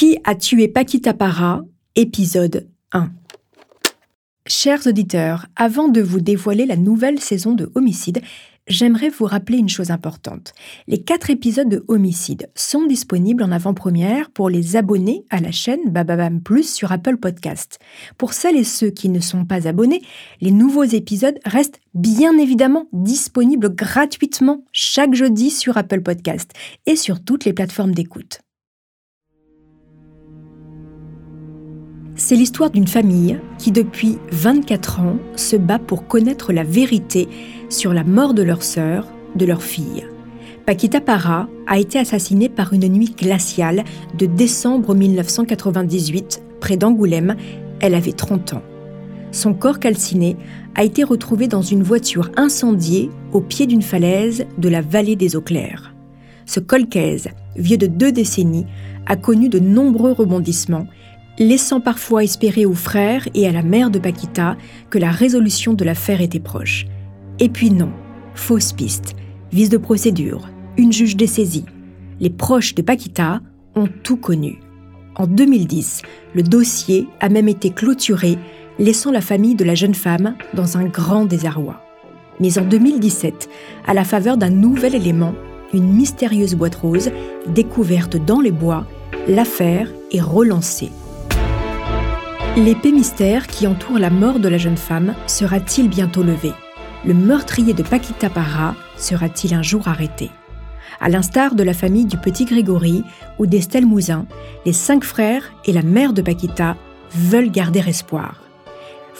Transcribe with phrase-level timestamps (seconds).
[0.00, 1.62] Qui a tué Paquita Para
[1.94, 3.10] Épisode 1.
[4.46, 8.22] Chers auditeurs, avant de vous dévoiler la nouvelle saison de Homicide,
[8.66, 10.54] j'aimerais vous rappeler une chose importante.
[10.86, 15.90] Les quatre épisodes de Homicide sont disponibles en avant-première pour les abonnés à la chaîne
[15.90, 17.78] Bababam Plus sur Apple Podcast.
[18.16, 20.00] Pour celles et ceux qui ne sont pas abonnés,
[20.40, 26.52] les nouveaux épisodes restent bien évidemment disponibles gratuitement chaque jeudi sur Apple Podcast
[26.86, 28.40] et sur toutes les plateformes d'écoute.
[32.22, 37.30] C'est l'histoire d'une famille qui, depuis 24 ans, se bat pour connaître la vérité
[37.70, 40.06] sur la mort de leur sœur, de leur fille.
[40.66, 43.84] Paquita Para a été assassinée par une nuit glaciale
[44.18, 47.36] de décembre 1998 près d'Angoulême.
[47.80, 48.62] Elle avait 30 ans.
[49.32, 50.36] Son corps calciné
[50.74, 55.36] a été retrouvé dans une voiture incendiée au pied d'une falaise de la vallée des
[55.36, 55.94] Eaux Claires.
[56.44, 58.66] Ce colcaise, vieux de deux décennies,
[59.06, 60.86] a connu de nombreux rebondissements
[61.40, 64.56] laissant parfois espérer aux frères et à la mère de Paquita
[64.90, 66.86] que la résolution de l'affaire était proche.
[67.40, 67.90] Et puis non,
[68.34, 69.16] fausse piste,
[69.50, 71.64] vice de procédure, une juge dessaisie.
[72.20, 73.40] Les proches de Paquita
[73.74, 74.58] ont tout connu.
[75.16, 76.02] En 2010,
[76.34, 78.38] le dossier a même été clôturé,
[78.78, 81.82] laissant la famille de la jeune femme dans un grand désarroi.
[82.38, 83.48] Mais en 2017,
[83.86, 85.34] à la faveur d'un nouvel élément,
[85.72, 87.10] une mystérieuse boîte rose,
[87.46, 88.86] découverte dans les bois,
[89.26, 90.90] l'affaire est relancée.
[92.56, 96.52] L'épée mystère qui entoure la mort de la jeune femme sera-t-il bientôt levé
[97.04, 100.30] Le meurtrier de Paquita Para sera-t-il un jour arrêté?
[101.00, 103.04] À l'instar de la famille du petit Grégory
[103.38, 104.26] ou d'Estelle Mouzin,
[104.66, 106.76] les cinq frères et la mère de Paquita
[107.14, 108.42] veulent garder espoir.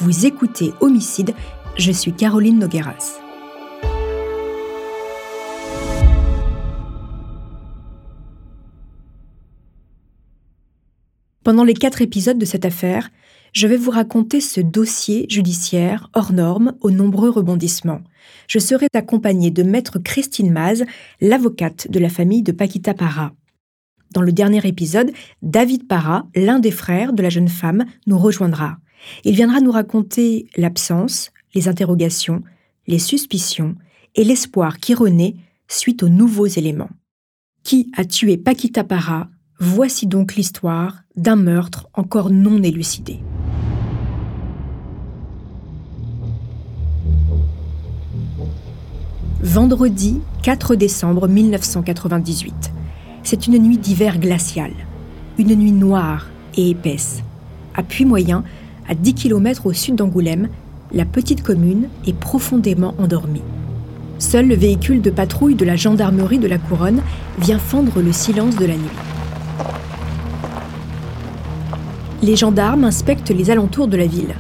[0.00, 1.32] Vous écoutez Homicide,
[1.78, 3.19] je suis Caroline Nogueras.
[11.42, 13.10] Pendant les quatre épisodes de cette affaire,
[13.54, 18.02] je vais vous raconter ce dossier judiciaire hors norme aux nombreux rebondissements.
[18.46, 20.84] Je serai accompagnée de maître Christine Maz,
[21.22, 23.32] l'avocate de la famille de Paquita Para.
[24.12, 28.76] Dans le dernier épisode, David Para, l'un des frères de la jeune femme, nous rejoindra.
[29.24, 32.42] Il viendra nous raconter l'absence, les interrogations,
[32.86, 33.76] les suspicions
[34.14, 35.36] et l'espoir qui renaît
[35.68, 36.90] suite aux nouveaux éléments.
[37.62, 39.30] Qui a tué Paquita Para
[39.62, 43.18] Voici donc l'histoire d'un meurtre encore non élucidé.
[49.42, 52.72] Vendredi 4 décembre 1998.
[53.22, 54.70] C'est une nuit d'hiver glacial.
[55.36, 56.26] Une nuit noire
[56.56, 57.22] et épaisse.
[57.74, 58.42] À Puy-Moyen,
[58.88, 60.48] à 10 km au sud d'Angoulême,
[60.90, 63.42] la petite commune est profondément endormie.
[64.18, 67.02] Seul le véhicule de patrouille de la gendarmerie de la Couronne
[67.38, 69.19] vient fendre le silence de la nuit.
[72.22, 74.34] Les gendarmes inspectent les alentours de la ville.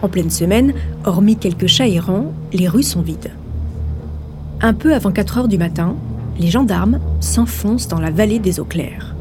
[0.00, 3.32] En pleine semaine, hormis quelques chats errants, les rues sont vides.
[4.60, 5.96] Un peu avant 4 heures du matin,
[6.38, 9.16] les gendarmes s'enfoncent dans la vallée des eaux claires.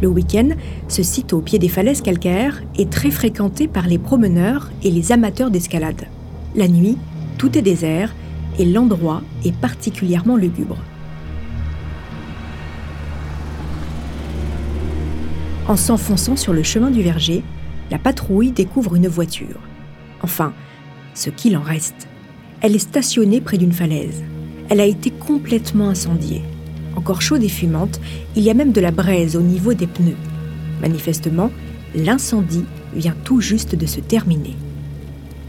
[0.00, 0.48] Le week-end,
[0.88, 5.12] ce site au pied des falaises calcaires est très fréquenté par les promeneurs et les
[5.12, 6.06] amateurs d'escalade.
[6.56, 6.96] La nuit,
[7.36, 8.14] tout est désert
[8.58, 10.78] et l'endroit est particulièrement lugubre.
[15.70, 17.42] En s'enfonçant sur le chemin du verger,
[17.90, 19.60] la patrouille découvre une voiture.
[20.22, 20.52] Enfin,
[21.14, 22.08] ce qu'il en reste.
[22.60, 24.22] Elle est stationnée près d'une falaise
[24.70, 26.42] elle a été complètement incendiée.
[26.96, 28.00] Encore chaude et fumante,
[28.36, 30.16] il y a même de la braise au niveau des pneus.
[30.80, 31.50] Manifestement,
[31.94, 32.64] l'incendie
[32.94, 34.56] vient tout juste de se terminer.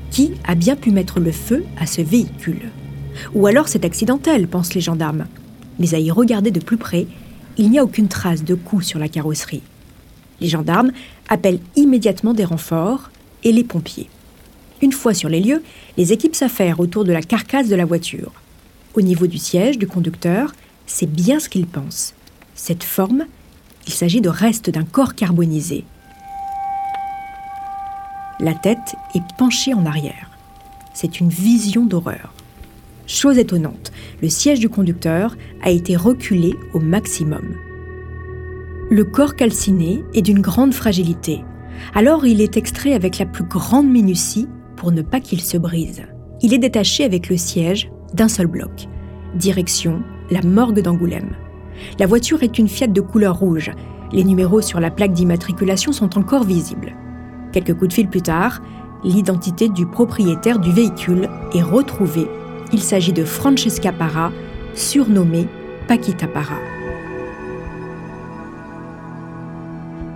[0.10, 2.72] Qui a bien pu mettre le feu à ce véhicule?
[3.36, 5.28] Ou alors c'est accidentel, pensent les gendarmes.
[5.80, 7.06] Mais à y regarder de plus près,
[7.58, 9.62] il n'y a aucune trace de coup sur la carrosserie.
[10.42, 10.92] Les gendarmes
[11.30, 13.12] appellent immédiatement des renforts
[13.44, 14.10] et les pompiers.
[14.82, 15.64] Une fois sur les lieux,
[15.98, 18.32] les équipes s'affairent autour de la carcasse de la voiture.
[18.96, 20.54] Au niveau du siège du conducteur,
[20.88, 22.16] c'est bien ce qu'il pense.
[22.56, 23.26] Cette forme,
[23.88, 25.86] il s'agit de restes d'un corps carbonisé.
[28.40, 30.32] La tête est penchée en arrière.
[30.94, 32.34] C'est une vision d'horreur.
[33.06, 37.56] Chose étonnante, le siège du conducteur a été reculé au maximum.
[38.92, 41.46] Le corps calciné est d'une grande fragilité,
[41.96, 46.02] alors il est extrait avec la plus grande minutie pour ne pas qu'il se brise.
[46.42, 48.90] Il est détaché avec le siège d'un seul bloc.
[49.34, 51.38] Direction la morgue d'Angoulême.
[52.00, 53.72] La voiture est une Fiat de couleur rouge.
[54.12, 56.94] Les numéros sur la plaque d'immatriculation sont encore visibles.
[57.54, 58.62] Quelques coups de fil plus tard,
[59.06, 62.28] l'identité du propriétaire du véhicule est retrouvée.
[62.74, 64.34] Il s'agit de Francesca Para,
[64.74, 65.48] surnommée
[65.88, 66.81] Paquita Para.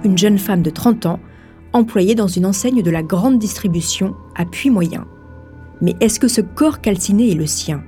[0.05, 1.19] Une jeune femme de 30 ans,
[1.73, 5.05] employée dans une enseigne de la grande distribution à puits moyen.
[5.81, 7.83] Mais est-ce que ce corps calciné est le sien?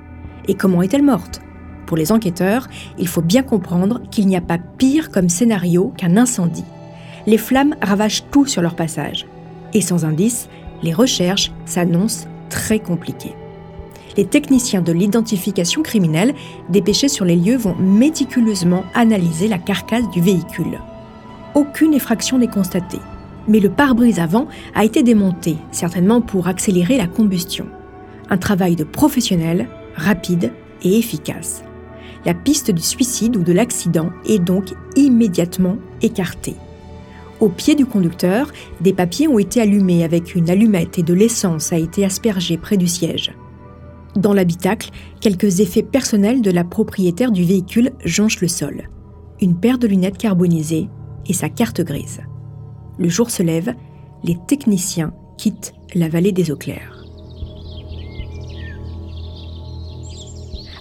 [0.47, 1.41] Et comment est-elle morte?
[1.85, 2.67] Pour les enquêteurs,
[2.97, 6.65] il faut bien comprendre qu'il n'y a pas pire comme scénario qu'un incendie.
[7.25, 9.25] Les flammes ravagent tout sur leur passage.
[9.73, 10.49] Et sans indice,
[10.83, 13.35] les recherches s'annoncent très compliquées.
[14.17, 16.33] Les techniciens de l'identification criminelle
[16.69, 20.79] dépêchés sur les lieux vont méticuleusement analyser la carcasse du véhicule.
[21.57, 23.00] Aucune effraction n'est constatée,
[23.48, 27.65] mais le pare-brise avant a été démonté, certainement pour accélérer la combustion.
[28.30, 30.51] Un travail de professionnel, rapide
[30.83, 31.63] et efficace.
[32.27, 34.65] La piste du suicide ou de l'accident est donc
[34.95, 36.54] immédiatement écartée.
[37.39, 41.74] Au pied du conducteur, des papiers ont été allumés avec une allumette et de l'essence
[41.74, 43.33] a été aspergée près du siège.
[44.15, 48.89] Dans l'habitacle, quelques effets personnels de la propriétaire du véhicule jonchent le sol.
[49.42, 50.88] Une paire de lunettes carbonisées
[51.27, 52.21] et sa carte grise.
[52.97, 53.74] Le jour se lève,
[54.24, 57.06] les techniciens quittent la vallée des eaux claires.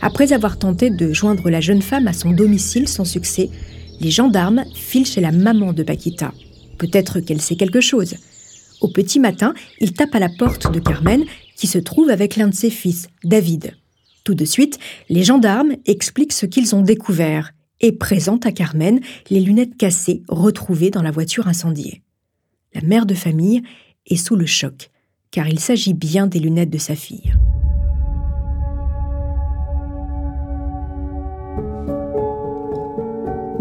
[0.03, 3.51] Après avoir tenté de joindre la jeune femme à son domicile sans succès,
[4.01, 6.33] les gendarmes filent chez la maman de Paquita,
[6.79, 8.17] Peut-être qu'elle sait quelque chose.
[8.81, 11.25] Au petit matin, il tape à la porte de Carmen,
[11.57, 13.73] qui se trouve avec l'un de ses fils, David.
[14.25, 14.79] Tout de suite,
[15.09, 19.01] les gendarmes expliquent ce qu'ils ont découvert et présentent à Carmen
[19.31, 22.03] les lunettes cassées retrouvées dans la voiture incendiée.
[22.75, 23.63] La mère de famille
[24.07, 24.91] est sous le choc,
[25.31, 27.35] car il s'agit bien des lunettes de sa fille.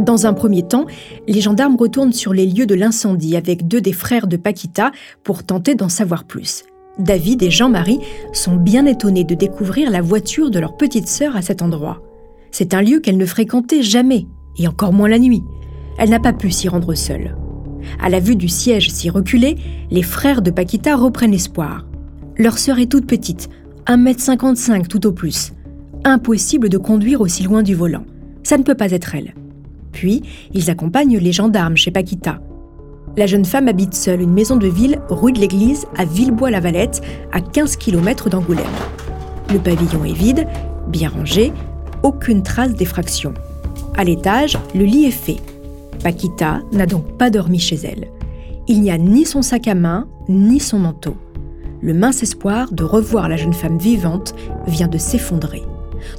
[0.06, 0.86] Dans un premier temps,
[1.28, 4.92] les gendarmes retournent sur les lieux de l'incendie avec deux des frères de Paquita
[5.24, 6.64] pour tenter d'en savoir plus.
[7.00, 8.00] David et Jean-Marie
[8.32, 12.05] sont bien étonnés de découvrir la voiture de leur petite sœur à cet endroit.
[12.58, 15.44] C'est un lieu qu'elle ne fréquentait jamais, et encore moins la nuit.
[15.98, 17.36] Elle n'a pas pu s'y rendre seule.
[18.02, 19.58] À la vue du siège si reculé,
[19.92, 21.86] les frères de Paquita reprennent espoir.
[22.38, 23.50] Leur sœur est toute petite,
[23.88, 25.52] 1m55 tout au plus.
[26.06, 28.06] Impossible de conduire aussi loin du volant.
[28.44, 29.34] Ça ne peut pas être elle.
[29.92, 30.22] Puis,
[30.54, 32.40] ils accompagnent les gendarmes chez Paquita.
[33.18, 37.02] La jeune femme habite seule une maison de ville rue de l'Église à Villebois-la-Valette,
[37.34, 38.64] à 15 km d'Angoulême.
[39.52, 40.48] Le pavillon est vide,
[40.88, 41.52] bien rangé,
[42.06, 43.34] aucune trace d'effraction.
[43.98, 45.42] À l'étage, le lit est fait.
[46.04, 48.10] Paquita n'a donc pas dormi chez elle.
[48.68, 51.18] Il n'y a ni son sac à main, ni son manteau.
[51.82, 54.36] Le mince espoir de revoir la jeune femme vivante
[54.68, 55.64] vient de s'effondrer.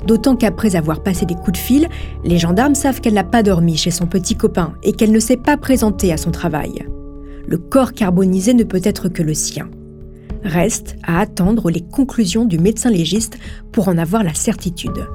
[0.04, 1.88] D'autant qu'après avoir passé des coups de fil,
[2.24, 5.36] les gendarmes savent qu'elle n'a pas dormi chez son petit copain et qu'elle ne s'est
[5.36, 6.84] pas présentée à son travail.
[7.46, 9.70] Le corps carbonisé ne peut être que le sien.
[10.42, 13.38] Reste à attendre les conclusions du médecin légiste
[13.70, 15.06] pour en avoir la certitude.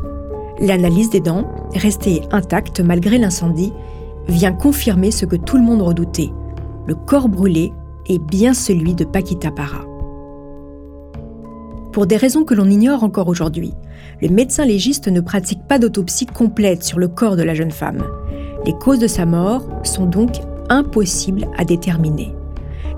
[0.62, 3.74] L'analyse des dents, restée intacte malgré l'incendie,
[4.28, 6.30] vient confirmer ce que tout le monde redoutait.
[6.86, 7.74] Le corps brûlé
[8.08, 9.86] est bien celui de Paquita Para.
[11.92, 13.74] Pour des raisons que l'on ignore encore aujourd'hui,
[14.22, 18.04] le médecin légiste ne pratique pas d'autopsie complète sur le corps de la jeune femme.
[18.64, 20.36] Les causes de sa mort sont donc
[20.70, 22.36] impossibles à déterminer.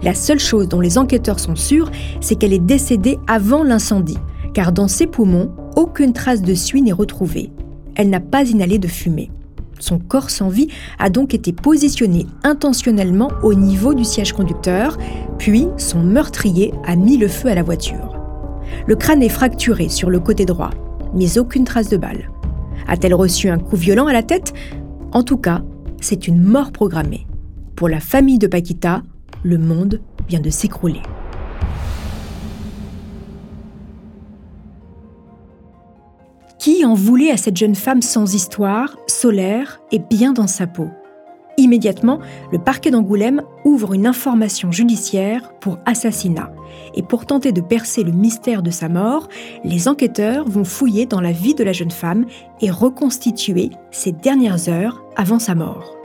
[0.02, 1.90] La seule chose dont les enquêteurs sont sûrs,
[2.20, 4.20] c'est qu'elle est décédée avant l'incendie,
[4.54, 7.52] car dans ses poumons, aucune trace de suie n'est retrouvée.
[7.96, 9.32] Elle n'a pas inhalé de fumée.
[9.80, 10.70] Son corps sans vie
[11.00, 14.98] a donc été positionné intentionnellement au niveau du siège conducteur,
[15.38, 18.18] puis son meurtrier a mis le feu à la voiture.
[18.88, 20.70] Le crâne est fracturé sur le côté droit,
[21.14, 22.30] mais aucune trace de balle.
[22.88, 24.54] A-t-elle reçu un coup violent à la tête?
[25.12, 25.64] En tout cas,
[26.02, 27.28] c'est une mort programmée.
[27.76, 29.04] Pour la famille de Paquita,
[29.44, 31.02] le monde vient de s'écrouler.
[36.64, 40.88] Qui en voulait à cette jeune femme sans histoire, solaire et bien dans sa peau
[41.58, 42.20] Immédiatement,
[42.54, 46.54] le parquet d'Angoulême ouvre une information judiciaire pour assassinat.
[46.96, 49.28] Et pour tenter de percer le mystère de sa mort,
[49.66, 52.28] les enquêteurs vont fouiller dans la vie de la jeune femme
[52.62, 55.98] et reconstituer ses dernières heures avant sa mort.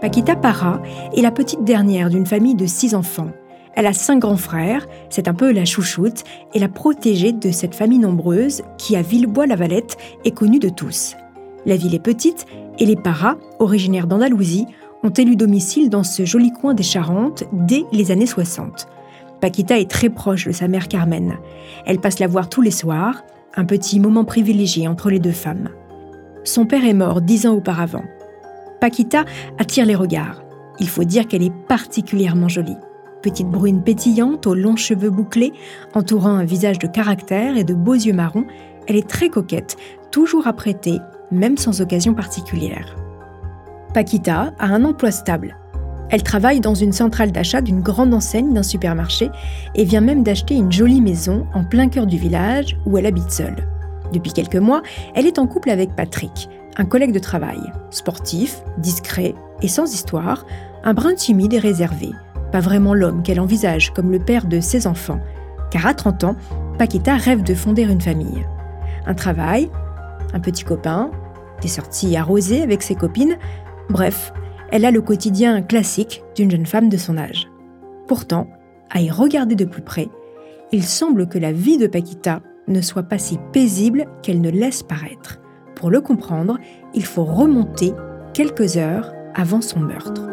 [0.00, 0.82] Paquita Para
[1.16, 3.30] est la petite dernière d'une famille de six enfants.
[3.80, 7.74] Elle a cinq grands frères, c'est un peu la chouchoute et la protégée de cette
[7.74, 9.96] famille nombreuse qui, à Villebois-la-Valette,
[10.26, 11.16] est connue de tous.
[11.64, 12.44] La ville est petite
[12.78, 14.66] et les Paras, originaires d'Andalousie,
[15.02, 18.86] ont élu domicile dans ce joli coin des Charentes dès les années 60.
[19.40, 21.38] Paquita est très proche de sa mère Carmen.
[21.86, 25.70] Elle passe la voir tous les soirs, un petit moment privilégié entre les deux femmes.
[26.44, 28.04] Son père est mort dix ans auparavant.
[28.78, 29.24] Paquita
[29.56, 30.42] attire les regards.
[30.80, 32.76] Il faut dire qu'elle est particulièrement jolie.
[33.22, 35.52] Petite brune pétillante aux longs cheveux bouclés,
[35.94, 38.46] entourant un visage de caractère et de beaux yeux marrons,
[38.86, 39.76] elle est très coquette,
[40.10, 40.98] toujours apprêtée
[41.30, 42.96] même sans occasion particulière.
[43.94, 45.56] Paquita a un emploi stable.
[46.10, 49.30] Elle travaille dans une centrale d'achat d'une grande enseigne d'un supermarché
[49.74, 53.30] et vient même d'acheter une jolie maison en plein cœur du village où elle habite
[53.30, 53.68] seule.
[54.12, 54.82] Depuis quelques mois,
[55.14, 57.60] elle est en couple avec Patrick, un collègue de travail,
[57.90, 60.46] sportif, discret et sans histoire,
[60.82, 62.10] un brin timide et réservé,
[62.50, 65.20] pas vraiment l'homme qu'elle envisage comme le père de ses enfants,
[65.70, 66.36] car à 30 ans,
[66.78, 68.46] Paquita rêve de fonder une famille.
[69.06, 69.70] Un travail,
[70.32, 71.10] un petit copain,
[71.62, 73.36] des sorties arrosées avec ses copines,
[73.88, 74.32] bref,
[74.70, 77.48] elle a le quotidien classique d'une jeune femme de son âge.
[78.06, 78.48] Pourtant,
[78.90, 80.08] à y regarder de plus près,
[80.72, 84.82] il semble que la vie de Paquita ne soit pas si paisible qu'elle ne laisse
[84.82, 85.40] paraître.
[85.74, 86.58] Pour le comprendre,
[86.94, 87.92] il faut remonter
[88.32, 90.29] quelques heures avant son meurtre.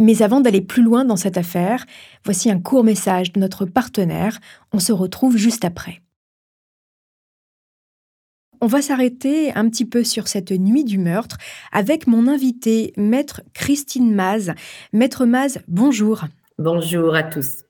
[0.00, 1.84] Mais avant d'aller plus loin dans cette affaire,
[2.24, 4.40] voici un court message de notre partenaire.
[4.72, 6.00] On se retrouve juste après.
[8.62, 11.36] On va s'arrêter un petit peu sur cette nuit du meurtre
[11.70, 14.52] avec mon invité, maître Christine Maz.
[14.94, 16.24] Maître Maz, bonjour.
[16.58, 17.64] Bonjour à tous.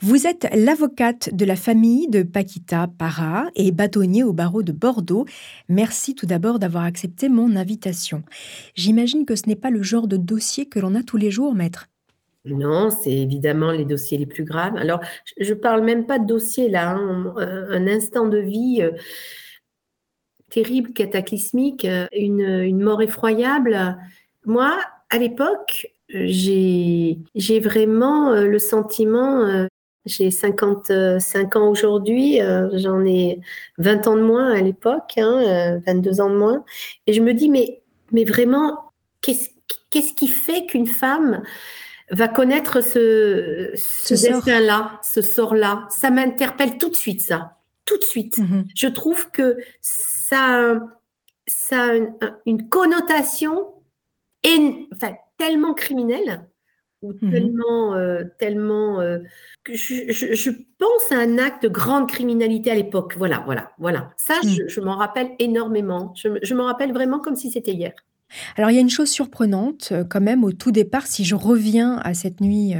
[0.00, 5.26] Vous êtes l'avocate de la famille de Paquita Para et bâtonnier au barreau de Bordeaux.
[5.68, 8.22] Merci tout d'abord d'avoir accepté mon invitation.
[8.74, 11.54] J'imagine que ce n'est pas le genre de dossier que l'on a tous les jours,
[11.54, 11.88] maître.
[12.44, 14.76] Non, c'est évidemment les dossiers les plus graves.
[14.76, 15.00] Alors,
[15.40, 17.34] je ne parle même pas de dossier là, hein.
[17.38, 18.82] un instant de vie.
[18.82, 18.90] Euh,
[20.50, 23.98] terrible, cataclysmique, euh, une mort effroyable.
[24.44, 24.78] Moi,
[25.10, 29.66] à l'époque, j'ai vraiment euh, le sentiment, euh,
[30.06, 32.38] j'ai 55 ans aujourd'hui,
[32.74, 33.40] j'en ai
[33.78, 36.64] 20 ans de moins à l'époque, hein, 22 ans de moins,
[37.06, 37.80] et je me dis, mais,
[38.12, 38.92] mais vraiment,
[39.22, 41.42] qu'est-ce qui fait qu'une femme
[42.10, 45.86] va connaître ce, ce, destin-là, ce sort-là?
[45.88, 47.56] Ça m'interpelle tout de suite, ça.
[47.86, 48.38] Tout de suite.
[48.38, 48.64] Mm-hmm.
[48.74, 50.80] Je trouve que ça,
[51.46, 51.94] ça a
[52.44, 53.68] une, connotation
[54.92, 56.46] enfin, tellement criminelle
[57.02, 57.30] ou mhm.
[57.30, 59.18] tellement, euh, tellement euh,
[59.62, 63.14] que je, pense à un acte de grande criminalité à l'époque.
[63.16, 64.10] Voilà, voilà, voilà.
[64.16, 64.68] Ça, mhm.
[64.68, 66.12] je, m'en rappelle énormément.
[66.16, 67.92] Je, je m'en rappelle vraiment comme si c'était hier.
[68.56, 71.34] Alors il y a une chose surprenante euh, quand même au tout départ, si je
[71.34, 72.74] reviens à cette nuit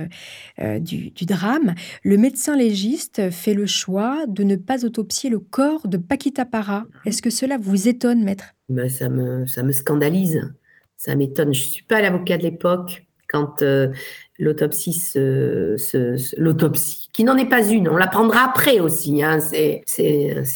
[0.61, 5.87] euh, du, drame, le médecin légiste fait le choix de ne pas autopsier le corps
[5.89, 6.87] de Paquita Para.
[7.05, 8.55] Est-ce que cela vous étonne, maître?
[8.69, 10.41] Ben, ça, me, ça me scandalise,
[11.05, 11.53] ça m'étonne.
[11.53, 13.63] Je ne suis pas l'avocat de l'époque quand
[14.39, 15.13] l'autopsie,
[16.37, 19.83] l'autopsie, qui n'en est pas une, on la prendra après aussi, hein, c'est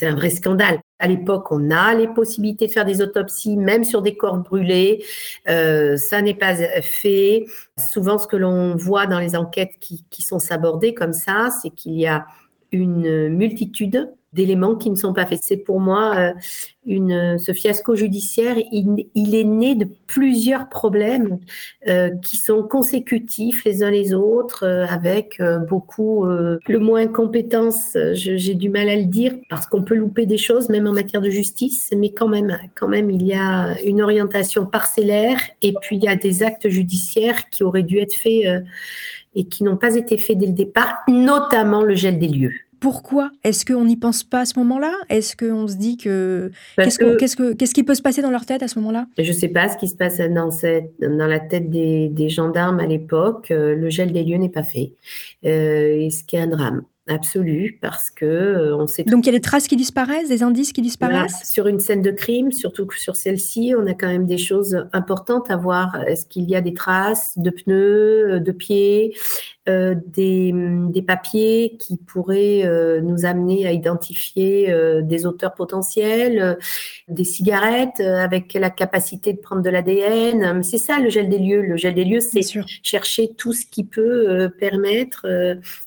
[0.03, 0.79] un vrai scandale.
[1.01, 5.05] À l'époque, on a les possibilités de faire des autopsies, même sur des corps brûlés.
[5.49, 7.45] Euh, ça n'est pas fait.
[7.77, 11.71] Souvent, ce que l'on voit dans les enquêtes qui, qui sont sabordées comme ça, c'est
[11.71, 12.27] qu'il y a
[12.73, 15.41] une multitude d'éléments qui ne sont pas faits.
[15.43, 16.35] C'est pour moi
[16.89, 21.39] euh, ce fiasco judiciaire, il, est né de plusieurs problèmes
[21.87, 27.97] euh, qui sont consécutifs les uns les autres, euh, avec beaucoup le moins compétence.
[28.13, 31.21] J'ai du mal à le dire parce qu'on peut louper des choses, même en matière
[31.21, 35.97] de justice, mais quand même, quand même, il y a une orientation parcellaire et puis
[35.97, 38.65] il y a des actes judiciaires qui auraient dû être faits
[39.35, 42.55] et qui n'ont pas été faits dès le départ, notamment le gel des lieux.
[42.81, 44.93] Pourquoi Est-ce qu'on n'y pense pas à ce moment-là?
[45.09, 46.99] Est-ce qu'on se dit que qu'est-ce,
[47.55, 49.07] qu'est-ce, qui peut se passer dans leur tête à ce moment-là?
[49.19, 52.81] Je ne sais pas ce qui se passe dans, cette, dans la tête des, gendarmes
[52.81, 53.51] à l'époque.
[53.51, 54.93] Euh, le gel des lieux n'est pas fait.
[55.45, 56.83] Euh, ce qui est un drame?
[57.09, 59.05] Absolu parce que euh, on sait.
[59.05, 61.49] Donc il y a des traces qui disparaissent, des indices qui disparaissent?
[61.51, 65.51] sur une scène de crime, surtout sur celle-ci, on a quand même des choses importantes
[65.51, 66.03] à voir.
[66.07, 69.17] Est-ce qu'il y a des traces de pneus, euh, de pieds,
[69.69, 72.65] euh, des, des, papiers qui pourraient
[73.03, 76.57] nous amener à identifier des auteurs potentiels,
[77.09, 80.63] des cigarettes avec la capacité de prendre de l'ADN.
[80.63, 81.61] C'est ça le gel des lieux.
[81.61, 82.41] Le gel des lieux, c'est
[82.83, 85.27] chercher tout ce qui peut permettre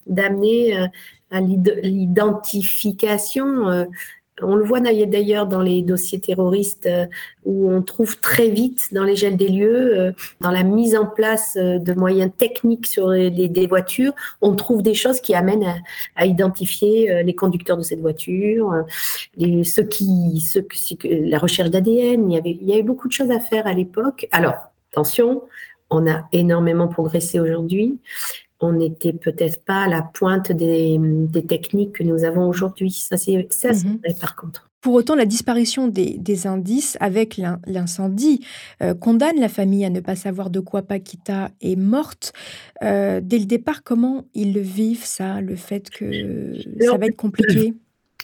[0.06, 0.90] d'amener
[1.40, 3.70] l'identification.
[3.70, 3.86] Euh,
[4.44, 7.06] on le voit d'ailleurs dans les dossiers terroristes euh,
[7.46, 11.06] où on trouve très vite dans les gels des lieux, euh, dans la mise en
[11.06, 15.84] place de moyens techniques sur les, des voitures, on trouve des choses qui amènent
[16.16, 18.74] à, identifier les conducteurs de cette voiture,
[19.38, 20.44] ceux qui,
[21.04, 22.32] la recherche d'ADN.
[22.32, 24.28] Il y avait beaucoup de choses à faire à l'époque.
[24.32, 24.56] Alors,
[24.92, 25.44] attention,
[25.90, 28.00] on a énormément progressé aujourd'hui
[28.62, 31.00] on n'était peut-être pas à la pointe des,
[31.48, 32.92] techniques que nous avons aujourd'hui.
[32.92, 34.00] Ça, c'est ça, mhm.
[34.20, 34.70] par contre.
[34.82, 38.44] Pour autant, la disparition des, indices avec l'incendie
[38.82, 42.34] euh, condamne la famille à ne pas savoir de quoi Paquita est morte.
[42.82, 47.16] Euh, dès le départ, comment ils le vivent, ça, le fait que ça va être
[47.16, 47.76] compliqué?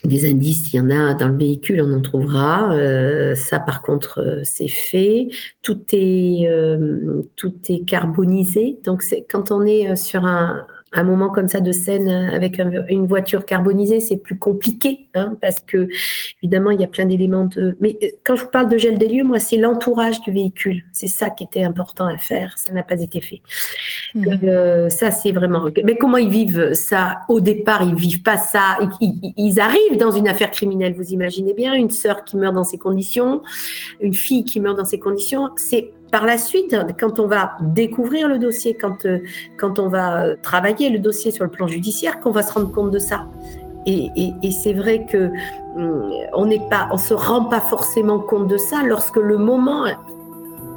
[0.04, 2.74] Des indices, il y en a dans le véhicule, on en trouvera.
[2.74, 5.28] Euh, ça, par contre, euh, c'est fait.
[5.62, 8.78] Tout est, euh, tout est carbonisé.
[8.84, 13.46] Donc, quand on est sur un, un moment comme ça de scène avec une voiture
[13.46, 15.90] carbonisée, c'est plus compliqué, hein, parce que
[16.42, 17.78] évidemment il y a plein d'éléments de.
[17.82, 20.84] Mais euh, quand je vous parle de gel des lieux, moi c'est l'entourage du véhicule,
[20.94, 23.42] c'est ça qui était important à faire, ça n'a pas été fait.
[24.16, 24.26] Mmh.
[24.44, 25.66] Euh, ça c'est vraiment.
[25.84, 28.78] Mais comment ils vivent ça Au départ, ils vivent pas ça.
[29.02, 30.94] Ils, ils, arrivent dans une affaire criminelle.
[30.94, 33.42] Vous imaginez bien une sœur qui meurt dans ces conditions,
[34.00, 35.50] une fille qui meurt dans ces conditions.
[35.58, 39.20] C'est par la suite, quand on va découvrir le dossier, quand, euh,
[39.58, 42.72] quand on va euh, travailler le dossier sur le plan judiciaire, qu'on va se rendre
[42.72, 43.26] compte de ça.
[43.86, 44.12] Et,
[44.52, 45.32] c'est vrai que
[45.78, 49.86] hum, on n'est pas, on se rend pas forcément compte de ça lorsque le moment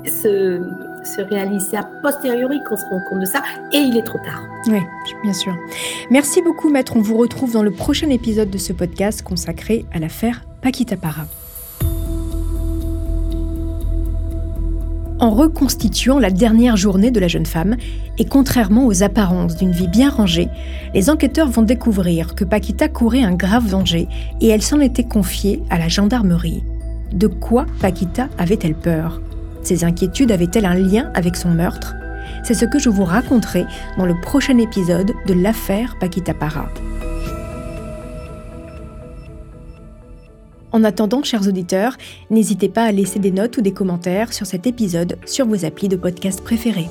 [0.06, 0.62] se,
[1.04, 1.66] se réalise.
[1.70, 4.42] C'est a posteriori qu'on se rend compte de ça et il est trop tard.
[4.68, 4.80] Oui,
[5.22, 5.54] bien sûr.
[6.10, 6.92] Merci beaucoup, maître.
[6.96, 11.26] On vous retrouve dans le prochain épisode de ce podcast consacré à l'affaire Paquita Para.
[15.20, 17.76] En reconstituant la dernière journée de la jeune femme,
[18.18, 20.48] et contrairement aux apparences d'une vie bien rangée,
[20.94, 24.08] les enquêteurs vont découvrir que Paquita courait un grave danger
[24.40, 26.64] et elle s'en était confiée à la gendarmerie.
[27.12, 29.20] De quoi Paquita avait-elle peur?
[29.62, 31.94] Ses inquiétudes avaient-elles un lien avec son meurtre?
[32.44, 33.66] C'est ce que je vous raconterai
[33.98, 36.68] dans le prochain épisode de l'affaire Paquita Para.
[40.72, 41.96] En attendant, chers auditeurs,
[42.30, 45.88] n'hésitez pas à laisser des notes ou des commentaires sur cet épisode sur vos applis
[45.88, 46.88] de podcast préférés.